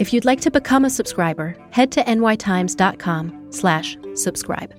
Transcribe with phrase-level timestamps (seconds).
[0.00, 4.74] If you'd like to become a subscriber, head to nytimes.com slash subscribe.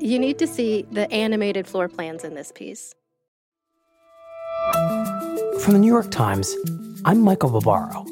[0.00, 2.92] You need to see the animated floor plans in this piece.
[5.60, 6.52] From the New York Times,
[7.04, 8.06] I'm Michael Barbaro.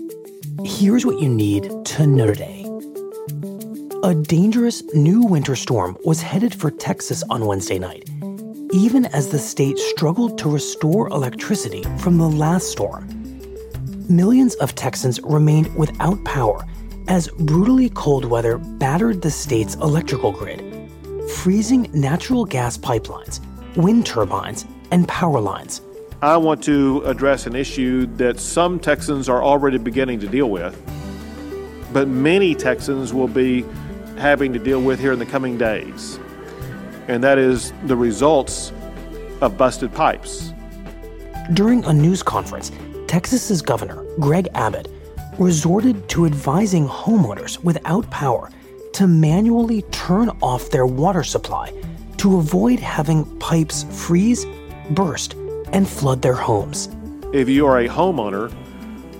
[0.64, 2.64] Here's what you need to know today.
[4.04, 8.08] A dangerous new winter storm was headed for Texas on Wednesday night,
[8.72, 13.23] even as the state struggled to restore electricity from the last storm
[14.10, 16.64] millions of Texans remained without power
[17.08, 20.90] as brutally cold weather battered the state's electrical grid,
[21.30, 23.40] freezing natural gas pipelines,
[23.76, 25.82] wind turbines, and power lines.
[26.22, 30.74] I want to address an issue that some Texans are already beginning to deal with,
[31.92, 33.64] but many Texans will be
[34.16, 36.18] having to deal with here in the coming days,
[37.08, 38.72] and that is the results
[39.40, 40.52] of busted pipes.
[41.52, 42.72] During a news conference,
[43.14, 44.88] Texas's governor, Greg Abbott,
[45.38, 48.50] resorted to advising homeowners without power
[48.92, 51.72] to manually turn off their water supply
[52.16, 54.44] to avoid having pipes freeze,
[54.90, 55.34] burst,
[55.72, 56.88] and flood their homes.
[57.32, 58.52] If you are a homeowner,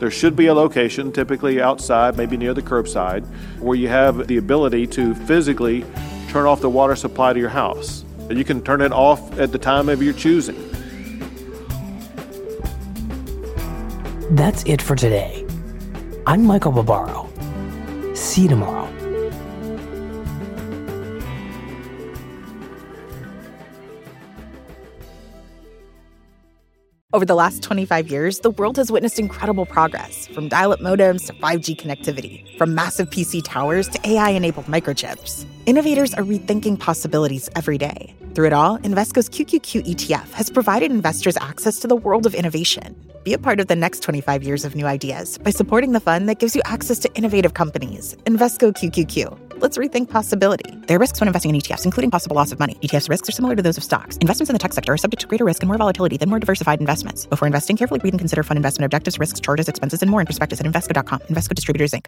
[0.01, 3.25] there should be a location, typically outside, maybe near the curbside,
[3.61, 5.85] where you have the ability to physically
[6.31, 8.05] turn off the water supply to your house.
[8.29, 10.74] You can turn it off at the time of your choosing.
[14.35, 15.47] That's it for today.
[16.27, 17.31] I'm Michael Barbaro.
[18.15, 18.89] See you tomorrow.
[27.13, 31.29] Over the last 25 years, the world has witnessed incredible progress from dial up modems
[31.29, 35.47] to 5G connectivity, from massive PC towers to AI enabled microchips.
[35.67, 38.17] Innovators are rethinking possibilities every day.
[38.35, 42.97] Through it all, Invesco's QQQ ETF has provided investors access to the world of innovation.
[43.25, 46.29] Be a part of the next 25 years of new ideas by supporting the fund
[46.29, 48.17] that gives you access to innovative companies.
[48.27, 49.61] Invesco QQQ.
[49.61, 50.79] Let's rethink possibility.
[50.87, 52.77] There are risks when investing in ETFs, including possible loss of money.
[52.83, 54.19] ETFs risks are similar to those of stocks.
[54.19, 56.39] Investments in the tech sector are subject to greater risk and more volatility than more
[56.39, 57.25] diversified investments.
[57.25, 60.27] Before investing, carefully read and consider fund investment objectives, risks, charges, expenses, and more in
[60.27, 61.21] prospectus at Invesco.com.
[61.21, 62.03] Invesco Distributors, Inc.